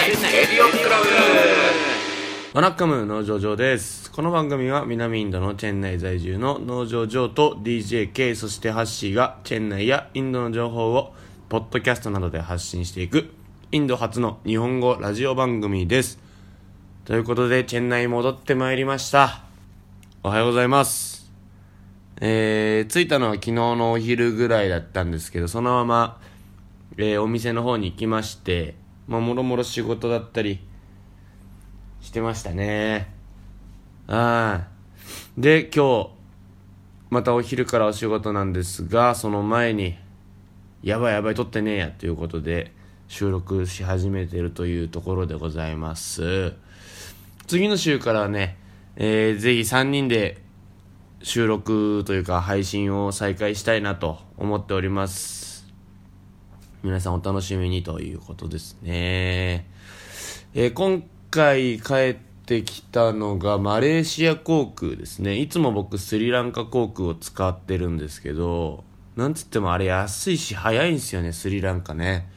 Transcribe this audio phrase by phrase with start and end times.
[0.00, 1.08] ディオクラブ
[2.54, 11.12] ワナカム農場上ですこの番組は南インドのチェン内在住の農場上と DJK そしてハッシーがチェン内やインドの情報を
[11.50, 13.30] ポッドキャストなどで発信していく。
[13.72, 16.18] インド初の日本語ラジオ番組です。
[17.04, 19.42] ということでチェン内戻ってまいりました。
[20.22, 21.30] おはようございます。
[22.22, 26.20] えー、着いたのは昨日のお昼ぐらいだったんですけどそのまま、
[26.96, 28.74] えーお店の方に行きまして
[29.10, 30.60] まあもろもろ仕事だったり
[32.00, 33.12] してましたね。
[34.06, 34.68] ああ。
[35.36, 36.10] で、今日、
[37.10, 39.96] またお昼からお仕事なんですが、その前に、
[40.84, 42.72] やばいやばい、撮ってねえや、ということで、
[43.08, 46.54] 収録し始めてるというところでございます。
[47.48, 48.58] 次の週からはね、
[48.94, 50.40] えー、ぜひ3人で
[51.24, 55.49] 収録というか配信を再開したいなと思っております。
[56.82, 59.66] 皆さんお楽しみにということですね。
[60.54, 65.38] えー今回帰ってきたのがマレーシア航空ですね。
[65.38, 68.82] いつも僕スリランカ航空を使ってるんですけど、
[69.14, 72.28] なんつってもあれ安いし早いんですよね、スリランカね。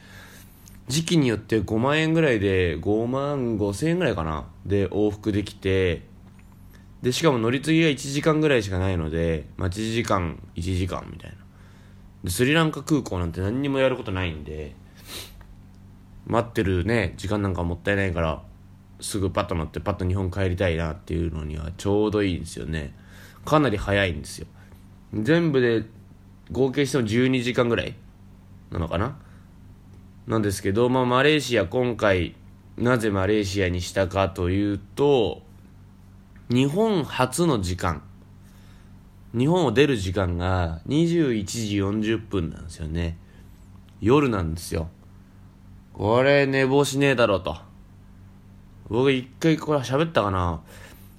[0.86, 6.02] 時期によって5万円ぐらいで、5万5千円ぐらいかなで往復できて、
[7.02, 11.43] で、しかも乗り継ぎが1時間ぐらいしかないので、待ち時間1時間みたいな。
[12.26, 14.74] スリランカ空港なんて何にもやることないんで、
[16.26, 18.42] 待ってるね時間なんかもったいないから
[19.00, 22.94] すぐパッと乗ってパッと日本帰りたいなっていうのにはちょうどいいんですよね。
[23.44, 24.46] かなり早いんですよ。
[25.12, 25.84] 全部で
[26.50, 27.94] 合計しても12時間ぐらい
[28.70, 29.18] なのかな？
[30.26, 32.34] なんですけど、まあ、マレーシア今回
[32.78, 35.42] なぜマレーシアにしたかというと
[36.48, 38.02] 日本初の時間。
[39.36, 43.18] 日本を出る時間が21時40分なんですよね
[44.00, 44.88] 夜なんですよ
[45.94, 47.56] これ寝坊しねえだろうと。
[48.88, 50.60] 僕一回これ喋ったかな。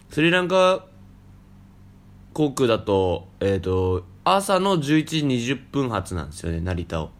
[0.09, 0.85] スリランカ
[2.34, 5.19] 航空だと、えっ、と、朝の11時
[5.53, 7.11] 20分発なんですよね、成田を。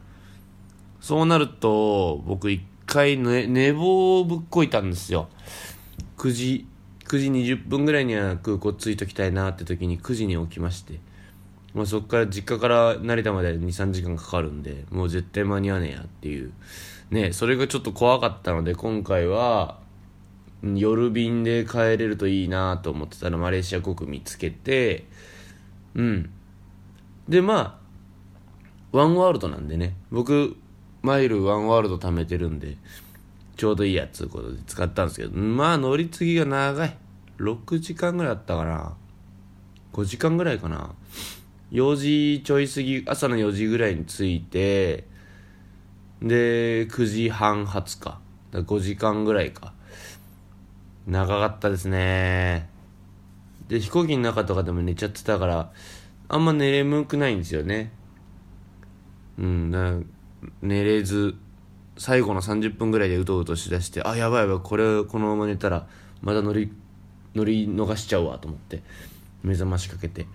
[1.00, 5.30] そうなると、僕一回寝寝坊をぶっこいたんですよ。
[6.18, 6.68] 9時、
[7.08, 11.00] 9時20分ぐらいには空港着いときたいなって時に9時に起きまして。
[11.76, 16.54] まあ、そこから実家から成田まで2、3時間かかるんで、もう絶対間に合わねえやっていう。
[17.12, 19.80] ね、それがちょっと怖かったので、今回は、
[20.64, 25.06] 夜便で帰れるといいなと思ってたら、マレーシア航空見つけて、
[25.96, 26.30] うん。
[27.28, 27.80] で、ま
[28.94, 30.56] あ、ワンワールドなんでね、僕、
[31.02, 32.78] マイルワンワールド貯めてるんで、
[33.56, 36.98] ちょうどいいやつうことで使ったんですけど、まあ乗り継ぎが長い。
[37.38, 38.96] 6時間ぐらいあったかな。
[39.94, 40.94] 5時間ぐらいかな。
[41.72, 45.06] 4時ちょい過ぎ、朝の4時ぐらいに着いて、
[46.22, 48.20] で、9時半発か。
[48.52, 49.74] だ5時間ぐらいか。
[51.08, 52.70] 長かったですね。
[53.68, 55.72] で、飛行機の中とかでも寝ちゃってたから、
[56.28, 57.92] あんま寝れむくないんですよね。
[59.38, 60.00] うん、だから
[60.62, 61.36] 寝れず、
[61.98, 65.88] 最後の30分ぐらいでうとうとしだして、あ、やばいやばい、これ、このまま寝たら、
[66.22, 66.72] まだ乗り、
[67.34, 68.84] 乗り逃しちゃうわと思って、
[69.44, 70.28] 目覚ましかけて。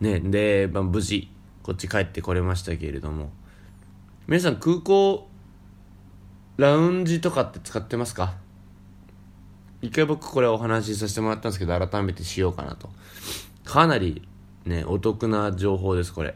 [0.00, 1.30] ね、で、まあ、無事、
[1.62, 3.30] こっち帰ってこれましたけれども、
[4.26, 5.28] 皆さん空港、
[6.56, 8.34] ラウンジとかって使ってますか？
[9.82, 12.90] 一回僕これお話しさせてもらったんですけど、改めてしようかなと。
[13.64, 14.26] かなり
[14.64, 16.34] ね、お得な情報です、これ。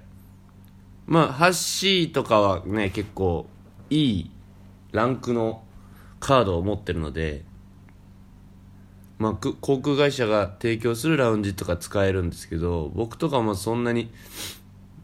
[1.10, 3.46] まあ、ハッシーとかはね、結構
[3.90, 4.30] いい
[4.92, 5.64] ランクの
[6.20, 7.42] カードを持ってるので、
[9.18, 14.12] まあ、航空会社が提供するラウンジとか使えるんですけど、僕とかもそんなに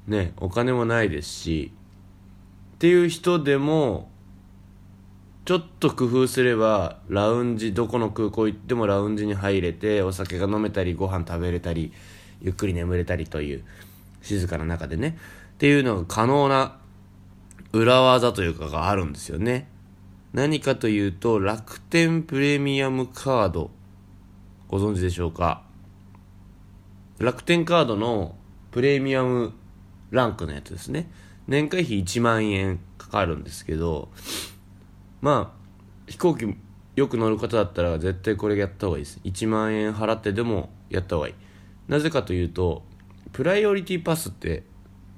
[0.07, 1.73] ね、お金もないですし、
[2.77, 4.09] っていう人でも、
[5.45, 11.93] ちょっと工夫すれば、ラウンジ、どこの空港行ってもラウンジに入れて、お酒が飲めたり、ご飯食べれたり、
[12.41, 13.65] ゆっくり眠れたりという、
[14.23, 15.19] 静かな中でね、
[15.57, 16.77] っていうのが可能な
[17.73, 19.71] 裏技というかがあるんですよね。
[20.35, 23.71] 何かというと、楽天プレミアムカード、
[24.69, 25.63] ご存知でしょうか？
[27.19, 28.37] 楽天カードの
[28.71, 29.55] プレミアム
[30.11, 31.11] ランクのやつですね。
[31.49, 34.11] 年会費1万円かかるんですけど、
[35.23, 36.55] まあ、飛行機
[36.97, 39.21] よく乗る方だったら絶対これやった方がいいです。
[39.25, 41.35] 1万円払ってでもやった方がいい。
[41.89, 42.83] なぜかというと、
[43.33, 44.65] プライオリティパスって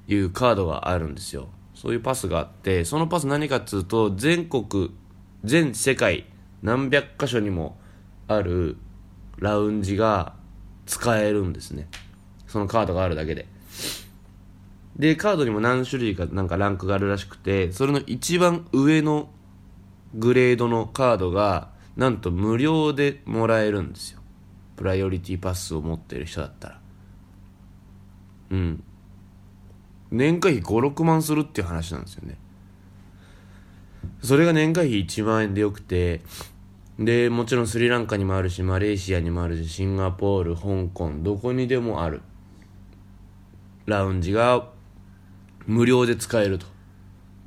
[0.09, 1.49] いうカードがあるんですよ。
[1.75, 4.91] そういうパスがあって、そのパス何かっつうと、全国、
[5.45, 6.27] 全世界、
[6.63, 7.79] 何百箇所にも
[8.27, 8.77] ある
[9.39, 10.35] ラウンジが
[10.87, 11.89] 使えるんですね。
[12.49, 13.47] そのカードがあるだけで。
[14.97, 19.31] で、カードにも何種類かなんかランクがあるらしくて、それの一番上の
[20.15, 24.21] グレードのカードがなんと無料でもらえるんですよ
[24.77, 26.81] プライオリティパスを持ってる人だったら
[28.51, 28.85] うん
[30.11, 32.37] 年会費56万するっていう話なんですよね。
[34.23, 36.23] それが年会費1万円でよくて
[36.99, 42.23] でもちろんスリランカにもあるしマレーシアにもあるしシンガポール香港どこにでもある。
[43.87, 44.69] ラウンジが
[45.67, 46.67] 無料で使えると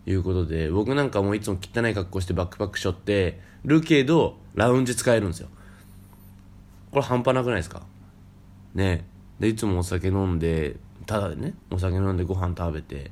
[0.06, 5.50] いうことで僕なんかもいつも汚い格好してバックパックしょってるけどラウンジ使えるんですよ。
[6.92, 7.84] これ半端なくないですか？
[8.74, 9.06] ね。
[9.40, 13.12] でいつもお酒飲んでただでねお酒飲んでご飯食べて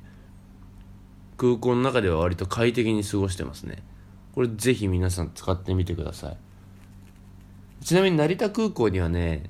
[1.38, 3.84] 空港の中では割と快適に過ごしてますね。
[4.36, 6.38] これぜひ皆さん使ってみてください。
[7.84, 9.50] ちなみに成田空港にはね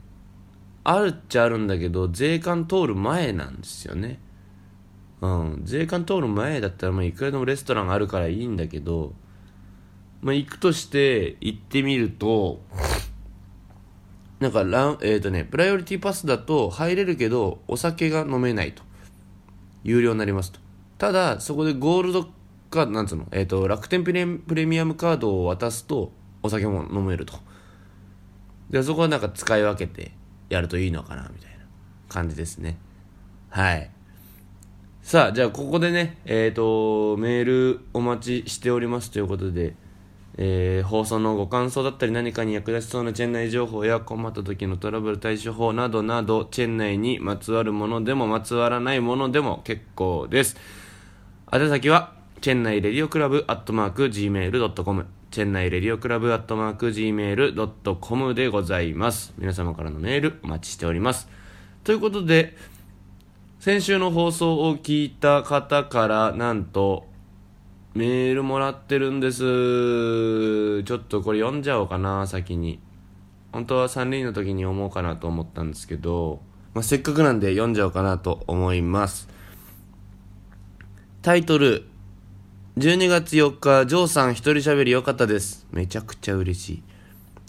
[0.83, 4.19] あるっちゃあるんだけど税関通る前なんですよね。
[5.21, 5.61] うん。
[5.63, 9.13] 税関通る前だったらまあいくらでもレストランがあるからいいんだけど
[10.21, 12.61] まあ行くとして行ってみると
[14.39, 18.83] なんかランえっ、ー、とねプライオリティパスだと入れるけどお酒が飲めないと。
[19.83, 20.59] 有料になりますと。
[20.97, 22.29] ただそこでゴールド
[22.69, 26.11] かなんつうの、えーと、楽天プレプレミアムカードを渡すと
[26.43, 27.33] お酒も飲めると。
[28.69, 30.11] でそこはなんか使い分けて
[30.49, 31.65] やるといいのかなみたいな
[32.07, 32.77] 感じですね。
[33.49, 33.89] はい。
[35.01, 39.75] さあじゃあここでねえっ、ー、とメールお待ちしておりますということで
[40.41, 50.55] えー、放送のご感想だったり何かに役立ちそうなチェン内情報や困った時のトラブル対処法などなどチェン内にまつわるものでもまつわらないものでも結構です。
[51.51, 59.33] 宛先はチェン内レディオクラブアットマーク Gmail.com チェン内レディオクラブアットマーク Gmail.com でございます。
[59.37, 61.27] 皆様からのメールお待ちしております。
[61.83, 62.55] ということで
[63.59, 67.08] 先週の放送を聞いた方からなんと
[67.95, 70.83] メールもらってるんです。
[70.83, 72.79] ちょっとこれ読んじゃおうかな、先に。
[73.51, 76.41] 本当は3人の時に読もうかなと思ったんですけど、
[76.73, 79.27] まあ、せっかくなんで読んじゃおうかなと思います。
[81.21, 81.85] タイトル、
[82.77, 85.67] 12月4日、ジョーさん一人喋りよかったです。
[85.71, 86.83] めちゃくちゃ嬉しい。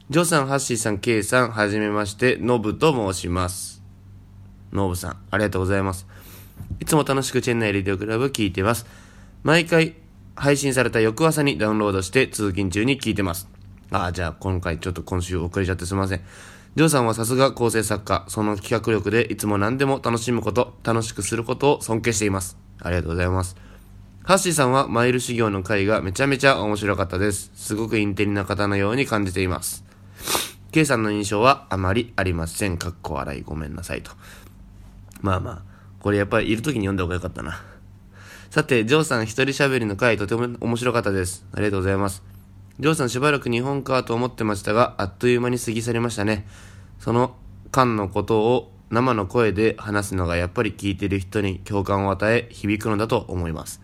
[0.08, 3.81] ジョーさん、ハッシーさん、ケイさん、はじめまして、ノブと申します。
[4.72, 6.08] ノブさん、ありがとうございます。
[6.81, 8.87] いつも楽しくチェンナイレディオクラブ聞いてます。
[9.44, 9.94] 毎回、
[10.35, 13.49] 配信された翌朝にダウンロードして通勤中に聞いてます。
[13.91, 16.21] ああ、じゃあ今回ちょっと今週遅れちゃってすいません。
[16.77, 22.56] ジョーさんはさすが構成作家、その企画力でいつも何でも楽しむこと、楽しくすることを尊敬しています。
[22.81, 23.56] ありがとうございます。
[24.23, 27.50] ハッシーさんはマイル修行の回がめちゃめちゃ面白かったです。
[27.55, 29.85] すごくインテリな方のように感じています。
[30.71, 32.79] K さんの印象はあまりありません。
[32.79, 34.12] かっこ笑いごめんなさいと。
[35.21, 35.62] まあまあ、
[35.99, 37.61] これやっぱりいる時に読んだ方がよかったな。
[38.50, 41.47] さて、ジョーさん一人喋りの回とても面白かったです。
[41.52, 42.25] ありがとうございます。
[42.81, 46.49] ジョーさんしばらく日本かと思ってましたが、あっという間に過ぎ去りましたね。
[46.99, 47.37] その
[47.70, 53.81] 間のことを生の声で話すのがやっぱり聞いている人に共感を与え、響くのだと思います。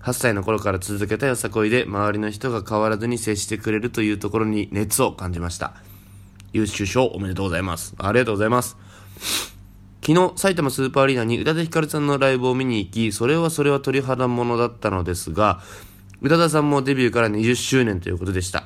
[0.00, 5.74] 8歳の頃から続けたよさこいで周りの人が変わらずに接してくれるというところに熱を感じました。
[6.52, 7.94] 優秀賞おめでとうございます。
[7.98, 9.51] ありがとうございます。
[10.04, 15.60] 昨日、埼玉スーパーアリーナに宇多田ヒカルさんのライブを見に行き、それはそれは鳥肌ものだったのですが、
[16.20, 18.64] 宇多田さんもデビューから20周年ということでした。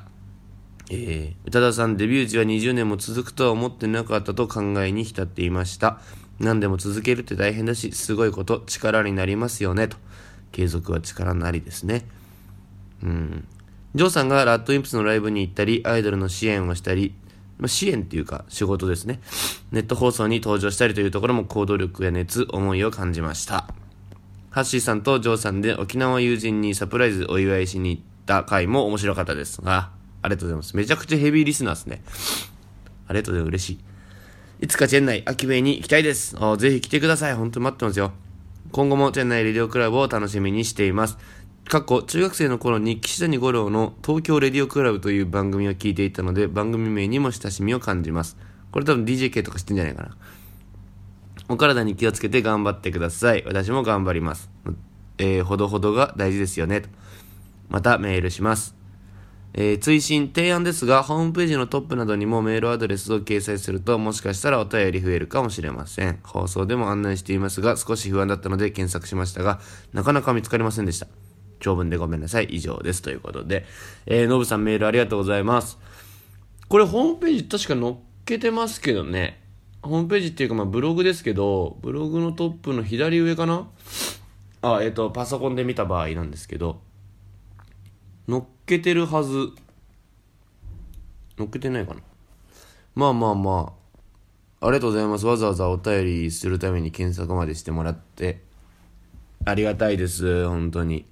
[0.90, 6.00] えー、宇多田さんデビュー時は20年も続くとは思ってなかったと考えに浸っていました。
[6.40, 9.98] 何でも続けるって大変だし、すごいこと、力になりますよね、と。
[10.52, 12.06] 継続は力なりですね。
[13.02, 13.46] うん。
[13.94, 17.14] ジョーさんがラッドインプスのライブに行ったり、アイドルの支援をしたり、
[17.58, 19.20] ま、支援っていうか仕事ですね。
[19.72, 23.68] ネット放送に登場したりというところも行動力や熱、思いを感じました。
[24.50, 29.90] ハッシーさんとジョーさんで沖縄友人にサプライズお祝いしに行った回も面白かったですが、
[30.22, 30.76] ありがとうございます。
[30.76, 32.02] めちゃくちゃヘビーリスナーですね。
[33.06, 33.48] ありがとうございます。
[33.48, 33.78] 嬉しい。
[34.62, 36.36] いつかチェンナイ、秋部に行きたいです。
[36.58, 37.34] ぜひ来てください。
[37.34, 38.12] 本当に待ってますよ。
[38.72, 41.18] 今後もチェンナイレディオクラブを楽しみにしています。
[41.68, 48.36] 過去、中学生の頃に岸谷五郎の東京レディオクラブという番組を聞いていたので、番組名にも親しみを感じます。
[48.70, 50.16] これ多分 DJK とか知ってんじゃないかな。
[51.48, 53.42] お体に気をつけて頑張ってください。
[53.46, 54.48] 私も頑張ります。
[55.18, 56.82] えー、ほどほどが大事ですよね。
[57.68, 58.76] またメールします。
[59.52, 66.20] えー、追伸、提案ですが、ホームページのトップなどにもメールアドレスを掲載すると、もしかしたらお便り増えるかもしれません。
[66.22, 69.58] 放送でも案内していますが、少し不安だったので検索しましたが、
[69.92, 71.25] なかなか見つかりませんでした。
[71.60, 72.44] 長文でごめんなさい。
[72.44, 73.02] 以上です。
[73.02, 73.64] ということで、
[74.06, 75.78] えー、のぶさんメールありがとうございます。
[76.68, 77.94] これホームページ確か載っ
[78.24, 79.42] けてますけどね。
[79.82, 83.68] ホームページっていうかまあブログですけど、ブログのトップの左上かな？
[84.62, 86.80] あ、えっ、ー、と、パソコンで見た場合なんですけど、
[88.26, 89.50] 乗っけてるはず。
[91.38, 92.00] 乗っけてないかな？
[92.96, 93.72] まあまあま
[94.60, 95.26] あ、ありがとうございます。
[95.26, 98.45] わざわざお便りするために検索までしてもらって。
[99.46, 101.06] ありがたいです、本当に。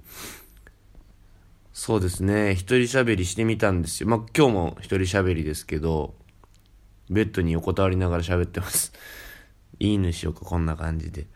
[1.72, 4.08] そうですね、一人喋りしてみたんですよ。
[4.08, 6.16] まあ今日も一人喋りですけど、
[7.08, 8.92] ベッドに横たわりながら喋ってます。
[9.78, 11.28] いいぬしようか、こんな感じで。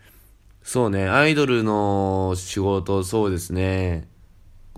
[0.65, 4.09] そうね、アイドルの仕事、そうですね。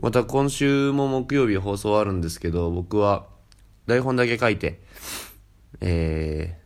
[0.02, 3.28] また今週も木曜日放送あるんですけど、僕は
[3.86, 4.82] 台本だけ書いて、
[5.80, 6.58] え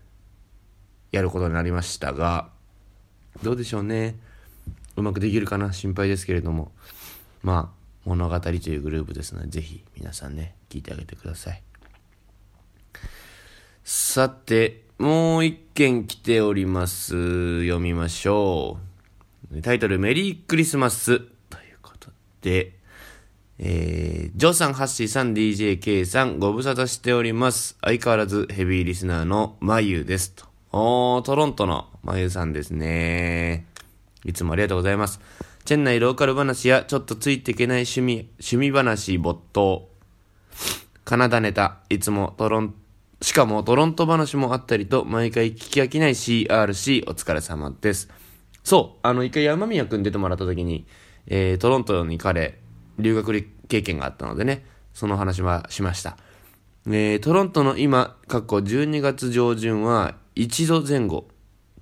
[1.12, 2.50] ー、やることになりましたが、
[3.44, 4.18] どうでしょうね。
[4.96, 5.72] うまくできるかな？
[5.72, 6.72] 心配ですけれども。
[7.42, 11.62] まあ、物語というグループですので、ぜひ皆さんね、聞いてあげてください。
[13.82, 17.60] さて、もう一件来ております。
[17.64, 18.78] 読みましょ
[19.52, 19.60] う。
[19.60, 21.18] タイトル、メリークリスマス。
[21.18, 22.10] ということ
[22.40, 22.72] で、
[23.58, 27.76] えー、ジョーさん、ハッシーさん、DJK さん、ご無沙汰しております。
[27.82, 30.46] 相変わらずヘビーリスナーのまゆですと。
[30.72, 33.66] おー、トロントのまゆさんですね。
[34.24, 35.20] いつもありがとうございます。
[35.64, 39.88] チェン内ローカル話やちょっとついていけない趣味、趣味話没頭。
[41.04, 42.74] カナダネタ、いつもトロン、
[43.20, 48.08] しかもトロント話もあったりと、毎回聞き飽きない CRC お疲れ様です。
[48.62, 50.86] そう、あの、一回山宮くん出てもらった時に、
[51.26, 52.58] えー、トロントに彼、
[52.98, 54.64] 留学経験があったのでね、
[54.94, 56.16] その話はしました。
[56.86, 61.26] えー、トロントの今、過去12月上旬は1度前後、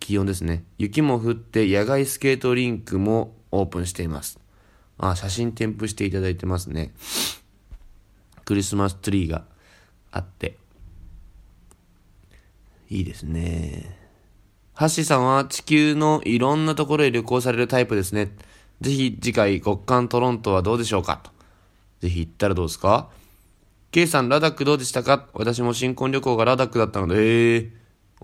[0.06, 0.64] 気温ですね。
[0.78, 4.38] 雪も降って野外スケートリンクもオープンしています。
[4.98, 6.92] あ、写真添付していただいてますね。
[8.44, 9.44] クリスマスツリーが
[10.10, 10.56] あって。
[12.90, 13.98] いいですね。
[14.74, 18.30] ハッシーさんは地球のいろんなところへ旅行されるタイプですね。
[18.80, 21.20] ぜひ次回極寒トロントはどうでしょうか？
[21.22, 21.30] と。
[22.00, 23.10] ぜひ行ったらどうですか
[23.92, 25.28] ?K さん、ラダックどうでしたか？
[25.34, 27.14] 私も新婚旅行がラダックだったので、
[27.54, 27.70] えー、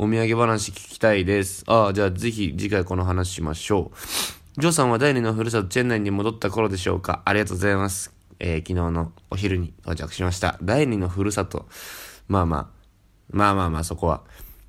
[0.01, 1.65] お土産話聞きたいです。
[1.67, 4.61] ああ、じゃあぜひ次回この話しましょう。
[4.61, 7.21] ジョーさんは第二のふるさとチェン内に戻った頃でしょうか？
[7.25, 8.15] ありがとうございます。
[8.39, 10.57] えー、昨日のお昼に到着しました。
[10.63, 11.67] 第二のふるさと。
[12.29, 12.67] まあまあ、
[13.31, 14.23] まあまあまあそこは。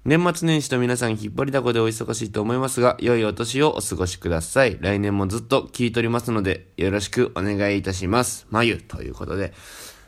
[0.04, 4.80] 年末年始と皆さん引っ張りだこでお忙しいと思いますが、良いお年をお過ごしください。
[4.82, 8.48] 来年もずっと聞いておりますので、よろしくお願いいたします。
[8.50, 9.54] まゆということで、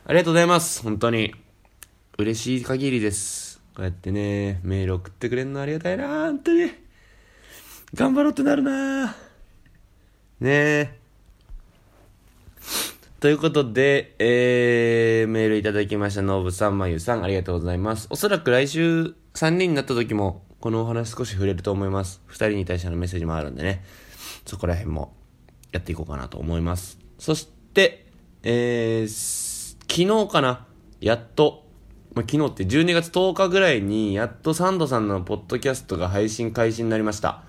[0.08, 0.82] ありがとうございます。
[0.82, 1.36] 本当に。
[2.18, 3.51] 嬉しい限りです。
[3.76, 6.72] こうやってね、メール送ってくれるのありがたいな本当に。
[7.94, 11.00] 頑張ろうってなるなねえ。
[13.22, 18.08] ということで、えー、メールいただきました、ノブさん、まゆさん、ありがとうございます。
[18.10, 22.22] おそらく来週、3人になった時も、このお話少し触れると思います。
[22.30, 23.86] 2人に対してのメッセージもあるんでね、
[24.46, 25.14] そこら辺も
[25.72, 26.98] やっていこうかなと思います。
[27.20, 28.08] そして、
[28.44, 30.66] えー、昨日かな、
[31.00, 31.61] やっと、
[32.14, 37.44] まあ、昨日って12月10日ぐらいに、やっとサンドさんのポッドキャストが配信開始になりました。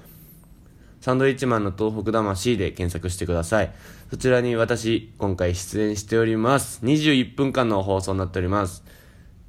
[1.01, 3.73] サンドイッチマンの東北魂で検索してください。
[4.09, 6.81] そちらに私、今回出演しております。
[6.85, 8.85] 21分間の放送になっております。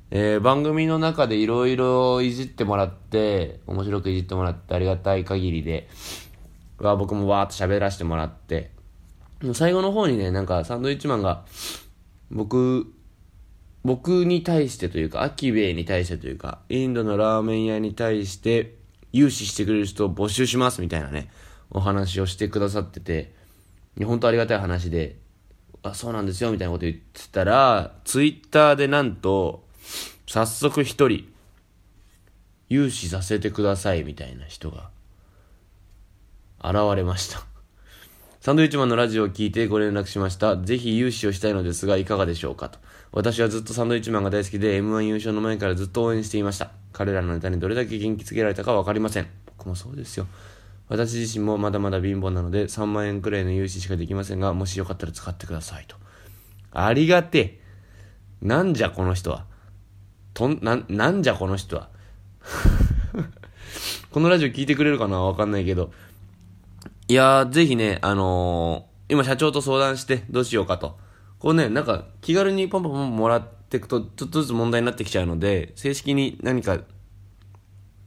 [0.10, 5.90] えー、番組の中でいろいろいじってもらって、面白くいじってもらってありがたい限りで、
[6.80, 8.72] は僕もわーっと喋らせてもらって、
[9.54, 11.46] 最後の方にね、なんかサンドイッチマンが、
[12.32, 12.92] 僕、
[13.84, 18.76] 僕に対してというか、アキベイに対してというか、インドのラーメン屋に対して、
[19.12, 21.30] 融資してくれる人を募集しますみたいなね、
[21.70, 23.34] お話をしてくださってて、
[24.04, 25.18] 本当ありがたい話で、
[25.84, 29.66] あ、そうなんですよみたいなこと言ってたら、ツイッターでなんと、
[30.28, 31.28] 早速一人、
[32.70, 34.90] 融資させてくださいみたいな人が、
[36.64, 37.53] 現れました。
[38.44, 40.58] サンドウィッチマンのラジオを聞いてご連絡しました。
[40.58, 42.78] ぜひ融資をしたいのですが、いかがでしょうかと。
[43.14, 46.72] 私はずっとサンドウィッチマンが大好きで、M1 優勝の前からずっと応援していました。
[46.92, 49.28] 彼らのネタにどれだけ元気つけられたかわかりません。
[49.46, 50.28] 僕もそうですよ。
[50.90, 55.96] 私自身もまだまだ貧乏なので3万円くらいの融資しかできませんが、もしよかったら使ってくださいと。
[56.74, 57.60] ありがてえ。
[58.42, 59.46] なんじゃこの人は。
[60.34, 61.88] とん、な、なんじゃこの人は。
[64.12, 65.94] このラジオ聞いてくれるかなわかんないけど。
[67.14, 70.98] いやー、ぜひね、あのー、今社長と相談してどうしようかと。
[71.38, 76.80] こうね、なんか気軽にポンポンポンもらっていくと、ちょっとずつ問題になってきちゃうので、正式に何か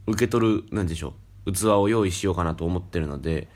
[0.07, 1.13] 受け取る、なんでしょ
[1.45, 3.47] う、器を用意しようかなと思ってるので、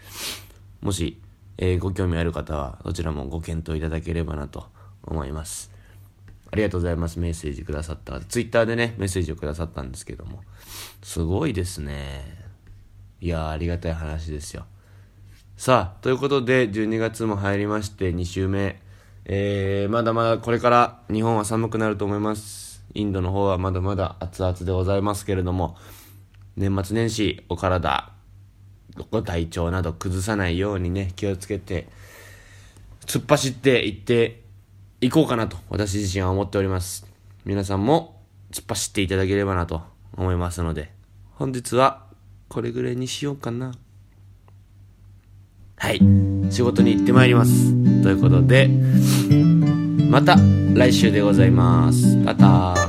[0.80, 1.22] もし、
[1.58, 4.68] えー、ご興味ある方は、どちらもご検討いただければなと
[5.04, 5.70] 思います。
[6.50, 7.20] ありがとうございます。
[7.20, 8.22] メッセージくださった。
[8.22, 10.44] ツイッターでね、メッセージをくださったんですけども。
[11.04, 12.40] すごいですね。
[13.20, 14.66] いやありがたい話ですよ。
[15.62, 18.82] さあ、ということで、12月も入りまして、2週目。
[19.26, 22.84] えー、まだまだこれから日本は寒くなると思います。
[22.96, 25.78] インドの方はまだまだ熱々でございますけれども、
[26.58, 28.12] 年末年始お体、
[29.12, 31.88] ご体調など崩さないようにね、気をつけて、
[33.06, 34.42] 突っ走っていって
[35.00, 37.06] いこうかなと私自身は思っております。
[37.46, 38.20] 皆さんも
[38.52, 39.84] 突っ走っていただければなと
[40.18, 40.92] 思いますので、
[41.36, 42.08] 本日は
[42.50, 43.74] これぐらいにしようかな。
[45.82, 46.00] はい。
[46.52, 47.72] 仕事に行ってまいります。
[48.04, 48.70] ということで、
[50.12, 50.38] また
[50.76, 52.16] 来週でございます。
[52.18, 52.81] また。